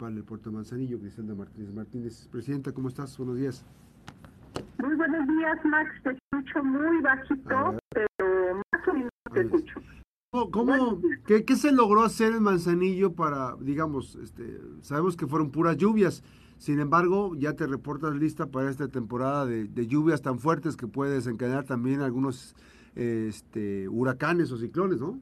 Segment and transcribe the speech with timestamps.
[0.00, 2.28] municipal del puerto Manzanillo, Griselda Martínez Martínez.
[2.30, 3.16] Presidenta, ¿cómo estás?
[3.18, 3.64] Buenos días.
[4.78, 5.90] Muy buenos días, Max.
[6.02, 9.80] Te escucho muy bajito, pero más o menos te escucho.
[10.52, 15.76] ¿Cómo, qué, qué, se logró hacer en Manzanillo para, digamos, este, sabemos que fueron puras
[15.76, 16.22] lluvias,
[16.56, 20.86] sin embargo, ya te reportas lista para esta temporada de, de lluvias tan fuertes que
[20.86, 22.54] puede desencadenar también algunos
[22.94, 25.20] este, huracanes o ciclones, ¿no?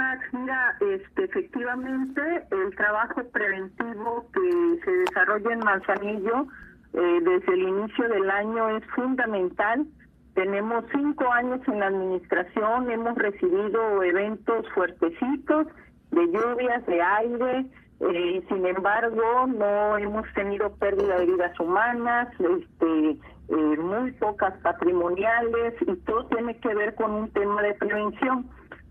[0.00, 6.46] Max, mira, este, efectivamente el trabajo preventivo que se desarrolla en Manzanillo
[6.94, 9.86] eh, desde el inicio del año es fundamental
[10.34, 15.66] tenemos cinco años en la administración, hemos recibido eventos fuertecitos
[16.12, 17.66] de lluvias, de aire,
[18.00, 25.74] eh, sin embargo no hemos tenido pérdida de vidas humanas, este, eh, muy pocas patrimoniales
[25.82, 28.48] y todo tiene que ver con un tema de prevención.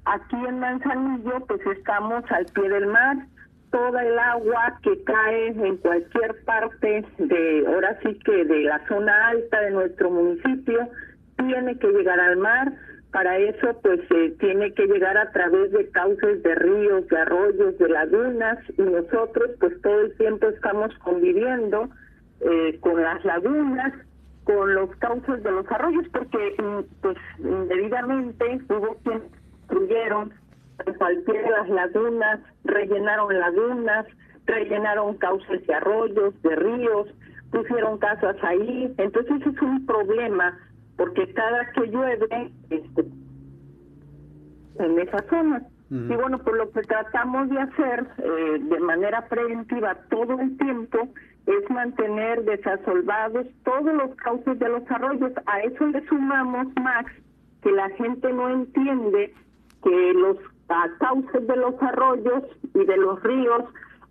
[0.10, 3.18] Aquí en Manzanillo pues estamos al pie del mar,
[3.70, 9.28] toda el agua que cae en cualquier parte de, ahora sí que de la zona
[9.28, 10.90] alta de nuestro municipio,
[11.38, 12.74] tiene que llegar al mar,
[13.12, 17.78] para eso pues eh, tiene que llegar a través de cauces de ríos, de arroyos,
[17.78, 18.58] de lagunas.
[18.80, 21.88] Y nosotros pues todo el tiempo estamos conviviendo
[22.42, 23.94] eh, con las lagunas,
[24.44, 29.39] con los cauces de los arroyos porque mm, pues indebidamente hubo quienes
[30.98, 34.06] cualquiera de las lagunas, rellenaron lagunas,
[34.46, 37.08] rellenaron cauces de arroyos, de ríos,
[37.52, 40.58] pusieron casas ahí, entonces es un problema
[40.98, 43.06] porque cada que llueve este,
[44.80, 45.64] en esa zona.
[45.92, 51.08] Y bueno, pues lo que tratamos de hacer eh, de manera preventiva todo el tiempo
[51.48, 55.32] es mantener desasolvados todos los cauces de los arroyos.
[55.48, 57.12] A eso le sumamos, Max,
[57.64, 59.34] que la gente no entiende
[59.84, 60.38] que los
[61.00, 63.64] cauces de los arroyos y de los ríos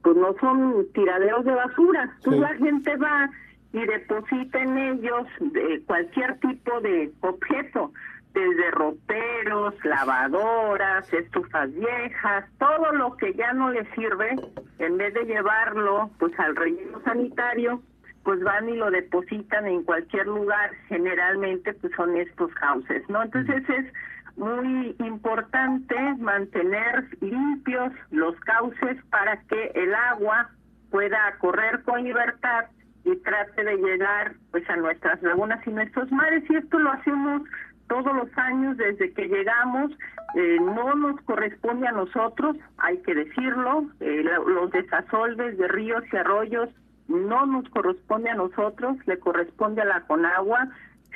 [0.03, 2.17] pues no son tiraderos de basura.
[2.25, 2.31] Sí.
[2.31, 3.31] la gente va
[3.73, 7.93] y deposita en ellos de cualquier tipo de objeto,
[8.33, 14.37] desde roperos, lavadoras, estufas viejas, todo lo que ya no les sirve,
[14.79, 17.83] en vez de llevarlo pues al relleno sanitario,
[18.23, 23.23] pues van y lo depositan en cualquier lugar, generalmente pues son estos cauces, ¿no?
[23.23, 23.87] Entonces es
[24.39, 30.51] muy importante mantener limpios los cauces para que el agua
[30.91, 32.67] pueda correr con libertad
[33.05, 36.45] y trate de llegar pues a nuestras lagunas y nuestros mares.
[36.49, 37.43] Y esto lo hacemos
[37.89, 39.93] todos los años desde que llegamos.
[40.35, 43.87] Eh, no nos corresponde a nosotros hay que decirlo.
[44.01, 46.71] Eh, los desasolves de ríos y arroyos
[47.09, 50.69] no nos corresponde a nosotros le corresponde a la Conagua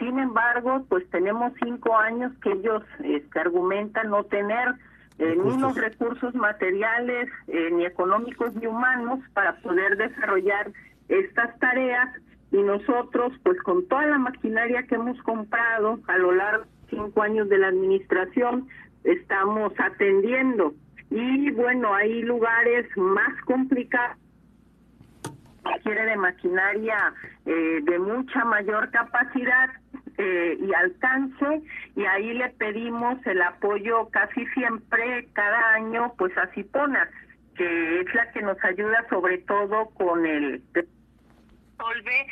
[0.02, 4.74] sin embargo pues tenemos cinco años que ellos este, argumentan no tener
[5.18, 10.72] eh, ni los recursos materiales eh, ni económicos ni humanos para poder desarrollar
[11.08, 12.08] estas tareas.
[12.50, 17.22] Y nosotros pues con toda la maquinaria que hemos comprado a lo largo de cinco
[17.22, 18.66] años de la administración
[19.04, 20.74] estamos atendiendo.
[21.10, 24.18] Y bueno hay lugares más complicados.
[25.64, 27.14] Requiere de maquinaria
[27.46, 29.70] eh, de mucha mayor capacidad
[30.18, 31.62] eh, y alcance
[31.96, 37.08] y ahí le pedimos el apoyo casi siempre cada año pues a Cipona
[37.56, 40.62] que es la que nos ayuda sobre todo con el
[41.78, 42.26] solve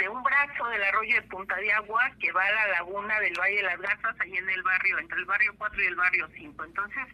[0.00, 3.38] de un brazo del arroyo de Punta de Agua que va a la laguna del
[3.38, 6.28] Valle de las Garzas, ahí en el barrio, entre el barrio 4 y el barrio
[6.34, 6.64] 5.
[6.64, 7.04] Entonces,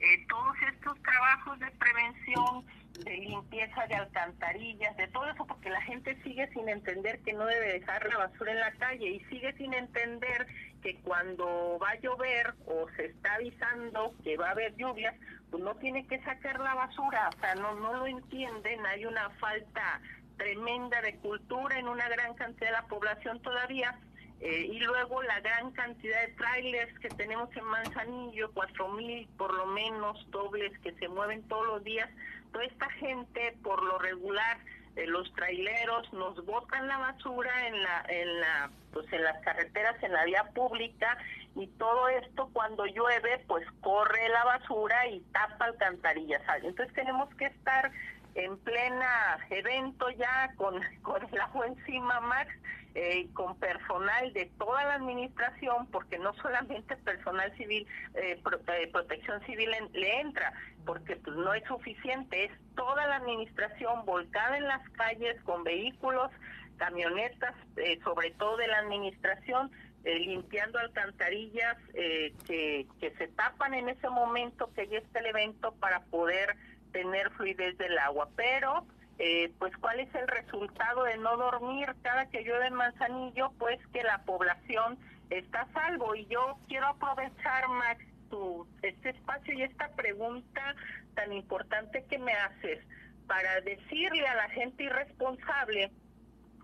[0.00, 2.64] eh, todos estos trabajos de prevención,
[3.04, 7.46] de limpieza de alcantarillas, de todo eso, porque la gente sigue sin entender que no
[7.46, 10.46] debe dejar la basura en la calle y sigue sin entender
[10.82, 15.14] que cuando va a llover o se está avisando que va a haber lluvias,
[15.50, 19.30] pues no tiene que sacar la basura, o sea, no, no lo entienden, hay una
[19.30, 20.00] falta
[20.36, 23.98] tremenda de cultura en una gran cantidad de la población todavía.
[24.40, 29.52] Eh, y luego la gran cantidad de trailers que tenemos en Manzanillo, cuatro mil por
[29.52, 32.08] lo menos dobles que se mueven todos los días.
[32.52, 34.58] Toda esta gente, por lo regular,
[34.96, 40.02] eh, los traileros nos botan la basura en la, en la, pues en las carreteras,
[40.02, 41.16] en la vía pública
[41.54, 46.42] y todo esto cuando llueve, pues corre la basura y tapa alcantarillas.
[46.62, 47.90] Entonces tenemos que estar
[48.34, 52.50] en plena evento ya con, con el agua encima, Max,
[52.96, 59.40] eh, con personal de toda la administración, porque no solamente personal civil, eh, eh, protección
[59.46, 60.52] civil le entra,
[60.84, 66.32] porque pues no es suficiente, es toda la administración volcada en las calles con vehículos,
[66.78, 67.54] camionetas,
[68.02, 69.70] sobre todo de la administración,
[70.02, 76.00] limpiando alcantarillas que, que se tapan en ese momento que ya está el evento para
[76.06, 76.56] poder
[76.92, 78.28] tener fluidez del agua.
[78.36, 78.86] Pero,
[79.18, 83.52] eh, pues, ¿cuál es el resultado de no dormir cada que llueve en Manzanillo?
[83.58, 84.98] Pues que la población
[85.30, 86.14] está a salvo.
[86.14, 90.74] Y yo quiero aprovechar, Max, tu, este espacio y esta pregunta
[91.14, 92.80] tan importante que me haces
[93.26, 95.90] para decirle a la gente irresponsable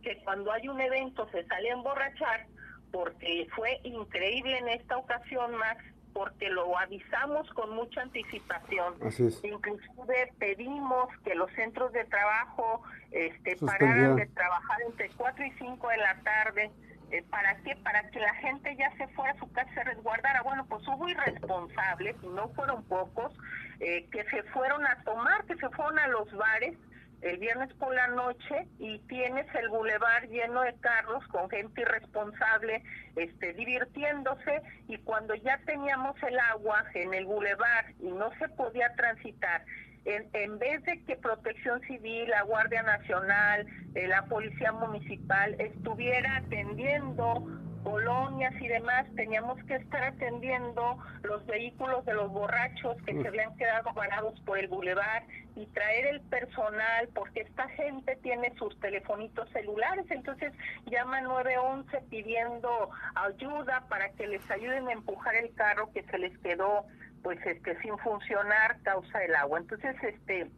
[0.02, 2.46] que cuando hay un evento se sale a emborrachar,
[2.93, 5.84] porque fue increíble en esta ocasión, Max,
[6.17, 8.95] porque lo avisamos con mucha anticipación.
[9.43, 15.89] Inclusive pedimos que los centros de trabajo este, pararan de trabajar entre 4 y 5
[15.89, 16.71] de la tarde.
[17.11, 17.77] Eh, ¿Para qué?
[17.85, 20.41] Para que la gente ya se fuera a su casa se resguardara.
[20.43, 23.35] Bueno, pues hubo irresponsables, y no fueron pocos,
[23.81, 26.79] eh, que se fueron a tomar, que se fueron a los bares
[27.26, 32.82] el viernes por la noche y tienes el bulevar lleno de carros con gente irresponsable
[33.17, 38.94] este, divirtiéndose y cuando ya teníamos el agua en el bulevar y no se podía
[38.94, 39.64] transitar,
[40.05, 46.37] en, en vez de que Protección Civil, la Guardia Nacional, eh, la Policía Municipal estuviera
[46.37, 47.44] atendiendo
[47.87, 53.56] colonias y demás, teníamos que estar atendiendo los vehículos de los borrachos que se habían
[53.56, 55.23] quedado varados por el bulevar
[55.55, 60.53] y traer el personal, porque esta gente tiene sus telefonitos celulares, entonces
[60.87, 66.37] llama 911 pidiendo ayuda para que les ayuden a empujar el carro que se les
[66.39, 66.87] quedó
[67.23, 69.61] pues este sin funcionar causa del agua.
[69.61, 70.50] Entonces, este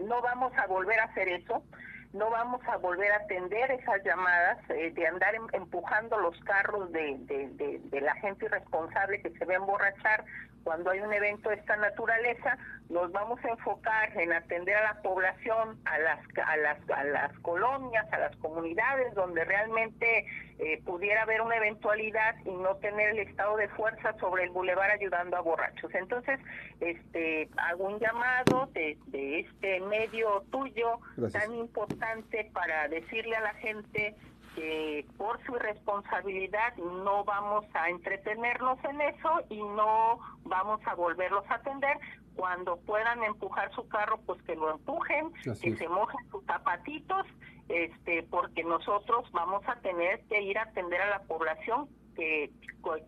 [0.00, 1.64] no vamos a volver a hacer eso
[2.12, 6.92] no vamos a volver a atender esas llamadas eh, de andar em, empujando los carros
[6.92, 10.24] de, de, la gente irresponsable que se ve emborrachar
[10.64, 12.56] cuando hay un evento de esta naturaleza,
[12.88, 17.38] nos vamos a enfocar en atender a la población, a las, a las, a las
[17.40, 20.26] colonias, a las comunidades donde realmente
[20.58, 24.90] eh, pudiera haber una eventualidad y no tener el estado de fuerza sobre el bulevar
[24.90, 25.94] ayudando a borrachos.
[25.94, 26.38] Entonces,
[26.80, 31.00] este, hago un llamado de, de este medio tuyo
[31.32, 34.14] tan importante para decirle a la gente
[34.54, 41.44] que por su irresponsabilidad no vamos a entretenernos en eso y no vamos a volverlos
[41.48, 41.96] a atender.
[42.34, 47.26] Cuando puedan empujar su carro, pues que lo empujen, que se mojen sus zapatitos,
[47.68, 52.50] este, porque nosotros vamos a tener que ir a atender a la población que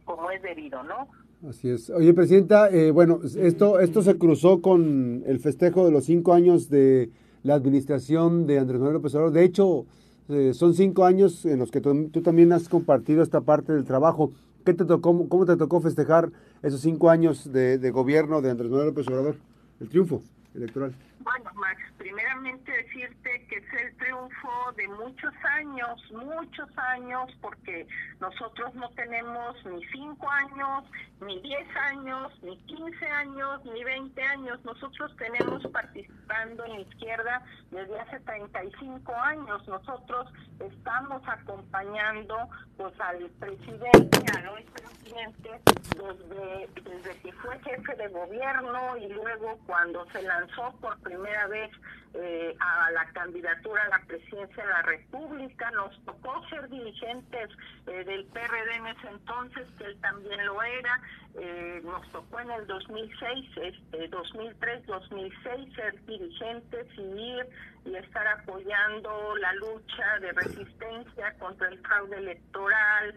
[0.04, 1.08] como es debido, ¿no?
[1.48, 1.90] Así es.
[1.90, 6.70] Oye, Presidenta, eh, bueno, esto, esto se cruzó con el festejo de los cinco años
[6.70, 7.10] de
[7.42, 9.32] la administración de Andrés Manuel López Obrador.
[9.32, 9.84] De hecho,
[10.28, 14.32] eh, son cinco años en los que tú, también has compartido esta parte del trabajo.
[14.64, 16.30] ¿Qué te tocó, ¿Cómo te tocó festejar
[16.62, 19.36] esos cinco años de, de gobierno de Andrés Manuel López Obrador?
[19.80, 20.22] El triunfo
[20.54, 20.94] electoral.
[21.20, 27.86] Bueno, Max, primeramente decirte que es el triunfo de muchos años, muchos años, porque
[28.20, 30.84] nosotros no tenemos ni cinco años,
[31.20, 34.62] ni diez años, ni quince años, ni veinte años.
[34.64, 39.66] Nosotros tenemos participando en izquierda desde hace 35 años.
[39.66, 40.30] Nosotros
[40.60, 42.36] estamos acompañando
[42.76, 45.50] pues al presidente, al hoy presidente,
[45.96, 50.43] desde, desde que fue jefe de gobierno y luego cuando se lanzó
[50.80, 51.70] por primera vez
[52.16, 55.70] eh, a la candidatura a la presidencia de la República.
[55.72, 57.50] Nos tocó ser dirigentes
[57.88, 61.00] eh, del PRD en ese entonces, que él también lo era.
[61.36, 67.46] Eh, nos tocó en el 2006, este, 2003, 2006 ser dirigentes y ir
[67.84, 73.14] y estar apoyando la lucha de resistencia contra el fraude electoral,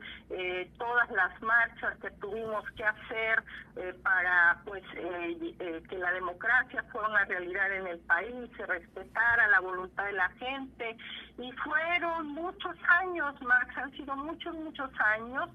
[0.77, 3.43] todas las marchas que tuvimos que hacer
[4.03, 8.65] para pues que la democracia fuera una realidad en el país, se
[9.39, 10.97] a la voluntad de la gente.
[11.39, 15.49] Y fueron muchos años, Max, han sido muchos, muchos años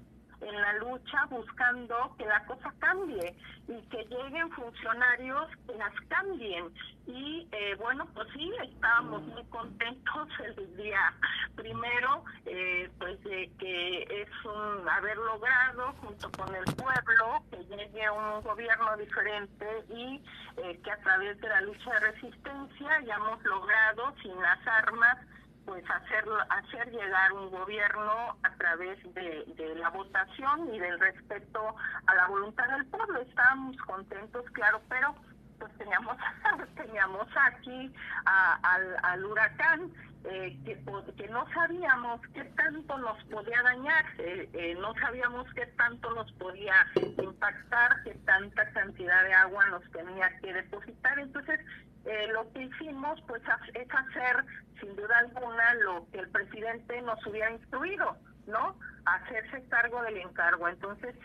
[0.47, 3.35] en la lucha buscando que la cosa cambie
[3.67, 6.65] y que lleguen funcionarios que las cambien.
[7.05, 11.13] Y eh, bueno, pues sí, estábamos muy contentos el día
[11.55, 18.09] primero, eh, pues de que es un haber logrado junto con el pueblo que llegue
[18.09, 20.21] un gobierno diferente y
[20.57, 25.17] eh, que a través de la lucha de resistencia hayamos logrado sin las armas
[25.65, 32.15] pues hacer, hacer llegar un gobierno a través de, la votación y del respeto a
[32.15, 33.21] la voluntad del pueblo.
[33.21, 35.15] Estábamos contentos, claro, pero
[35.59, 36.17] pues teníamos,
[36.75, 37.93] teníamos aquí
[38.25, 39.91] al, al huracán
[40.25, 46.13] eh, que, no sabíamos qué tanto nos podía dañar, eh, eh, no sabíamos qué tanto
[46.13, 46.85] nos podía
[47.21, 51.19] impactar, qué tanta cantidad de agua nos tenía que depositar.
[51.19, 51.59] Entonces,
[52.31, 53.41] lo que hicimos pues
[53.73, 54.45] es hacer
[54.79, 58.77] sin duda alguna lo que el presidente nos hubiera instruido, ¿no?
[59.05, 60.67] Hacerse cargo del encargo.
[60.67, 61.15] Entonces,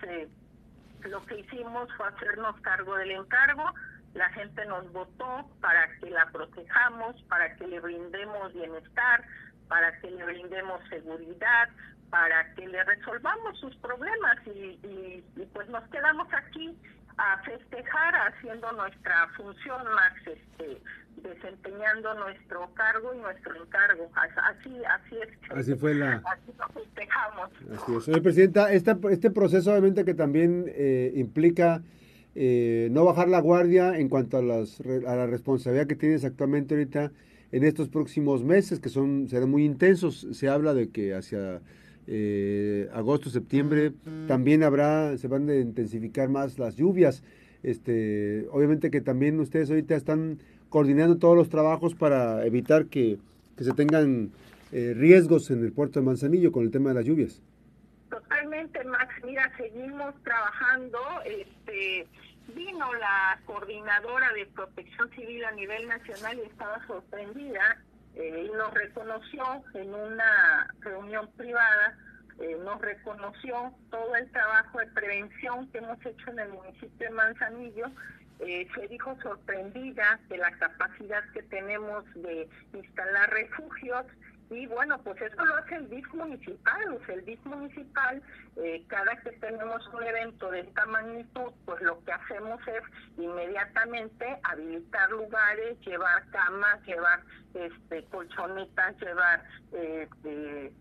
[1.03, 3.75] lo que hicimos fue hacernos cargo del encargo
[4.19, 9.25] la gente nos votó para que la protejamos, para que le brindemos bienestar,
[9.69, 11.69] para que le brindemos seguridad,
[12.11, 16.77] para que le resolvamos sus problemas y, y, pues nos quedamos aquí
[17.17, 20.83] a festejar haciendo nuestra función más este
[21.23, 24.11] desempeñando nuestro cargo y nuestro encargo.
[24.15, 25.51] Así así es.
[25.51, 27.51] Así fue la así lo festejamos.
[27.75, 28.05] Así es.
[28.05, 31.83] Señora presidenta este, este proceso obviamente que también eh, implica
[32.35, 36.75] eh, no bajar la guardia en cuanto a las a la responsabilidad que tienes actualmente
[36.75, 37.11] ahorita
[37.51, 41.61] en estos próximos meses que son serán muy intensos se habla de que hacia
[42.11, 43.93] eh, agosto, septiembre,
[44.27, 47.23] también habrá, se van a intensificar más las lluvias.
[47.63, 50.39] Este, obviamente que también ustedes ahorita están
[50.71, 53.19] coordinando todos los trabajos para evitar que,
[53.59, 54.31] se tengan
[54.73, 57.43] eh, riesgos en el puerto de Manzanillo con el tema de las lluvias.
[58.09, 59.15] Totalmente, Max.
[59.27, 60.99] Mira, seguimos trabajando.
[61.27, 62.07] Este,
[62.99, 67.79] la coordinadora de protección civil a nivel nacional y estaba sorprendida
[68.19, 71.97] eh, nos reconoció en una reunión privada,
[72.41, 77.11] eh, nos reconoció todo el trabajo de prevención que hemos hecho en el municipio de
[77.11, 77.87] Manzanillo.
[78.41, 84.05] Eh, se dijo sorprendida de la capacidad que tenemos de instalar refugios
[84.51, 86.99] y bueno, pues eso lo hace el DIF municipal.
[87.09, 88.23] El DIF municipal,
[88.57, 92.83] eh, cada que tenemos un evento de esta magnitud, pues lo que hacemos es
[93.19, 97.21] inmediatamente habilitar lugares, llevar camas, llevar
[97.55, 100.09] este, colchonetas, llevar eh,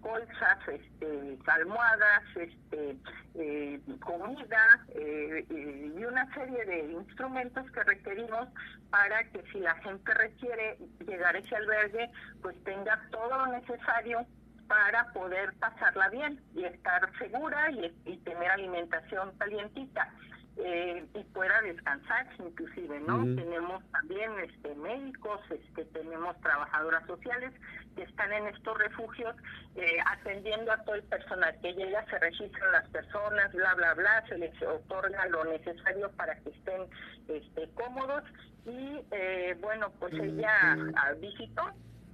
[0.01, 2.97] colchas, este, almohadas, este,
[3.35, 8.47] eh, comida eh, y una serie de instrumentos que requerimos
[8.89, 12.09] para que si la gente requiere llegar a ese albergue,
[12.41, 14.25] pues tenga todo lo necesario
[14.67, 20.11] para poder pasarla bien y estar segura y, y tener alimentación calientita
[20.59, 23.23] eh, y pueda descansar inclusive, ¿no?
[23.35, 27.53] Tenemos también este médicos, este tenemos trabajadoras sociales
[27.95, 29.35] que están en estos refugios
[29.75, 34.25] eh, atendiendo a todo el personal que llega, se registran las personas, bla, bla, bla,
[34.27, 36.81] se les otorga lo necesario para que estén
[37.27, 38.23] este, cómodos
[38.65, 41.71] y eh, bueno, pues ella ah, visitó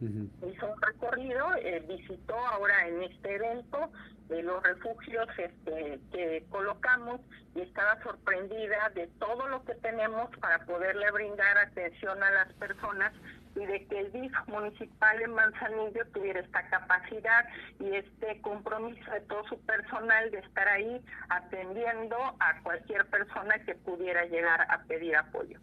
[0.07, 3.91] hizo un recorrido, eh, visitó ahora en este evento
[4.29, 7.21] de los refugios este, que colocamos
[7.55, 13.13] y estaba sorprendida de todo lo que tenemos para poderle brindar atención a las personas
[13.55, 17.45] y de que el DIF municipal en Manzanillo tuviera esta capacidad
[17.79, 23.75] y este compromiso de todo su personal de estar ahí atendiendo a cualquier persona que
[23.75, 25.59] pudiera llegar a pedir apoyo.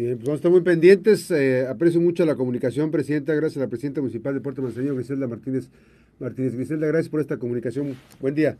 [0.00, 1.30] Bien, pues vamos a estar muy pendientes.
[1.30, 3.34] Eh, aprecio mucho la comunicación, Presidenta.
[3.34, 5.68] Gracias a la Presidenta Municipal de Puerto Manzanillo, Griselda Martínez
[6.18, 6.54] Martínez.
[6.54, 7.94] Griselda, gracias por esta comunicación.
[8.18, 8.56] Buen día.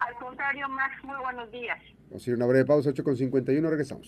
[0.00, 1.78] Al contrario, Max, muy buenos días.
[2.10, 4.04] Vamos a ir una breve pausa, 8 con 51, regresamos.